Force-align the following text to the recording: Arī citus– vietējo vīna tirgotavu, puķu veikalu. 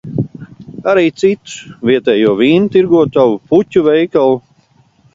Arī 0.93 1.03
citus– 1.23 1.59
vietējo 1.91 2.33
vīna 2.41 2.73
tirgotavu, 2.77 3.39
puķu 3.53 3.89
veikalu. 3.93 4.39